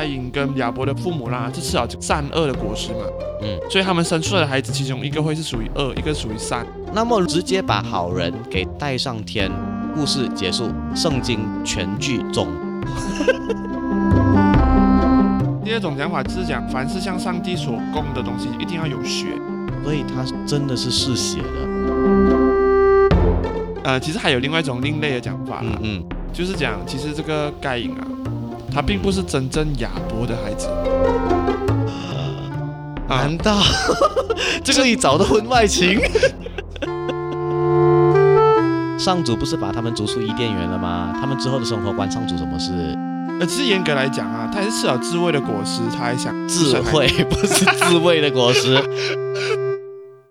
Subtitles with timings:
[0.00, 3.00] 该隐跟亚伯的父母啦，是吃了善恶的果实嘛，
[3.42, 6.66] 嗯，所以他们生出来的孩子，其中一个会是属于恶，一个属于善。
[6.94, 9.52] 那么直接把好人给带上天，
[9.94, 12.48] 故事结束，圣经全剧终。
[15.62, 19.26] 第二种讲法就是讲，凡是向上帝所供的东西，一定要有血。
[19.84, 21.48] 所以他真的是嗜血的。
[23.84, 28.00] 呃，其实还有另外一种另类的讲法啦，嗯嗯，就是讲，其实这个盖影啊，
[28.72, 30.68] 他并不是真正亚伯的孩子。
[33.08, 33.60] 啊难，道
[34.62, 36.00] 这个里找的婚外情？
[38.96, 41.12] 上主不是把他们逐出伊甸园了吗？
[41.20, 42.70] 他们之后的生活关上主什么事？
[43.40, 48.76] 呃，其实严格来讲啊，他还是吃了智慧的果实，他还想智慧不是智慧的果实。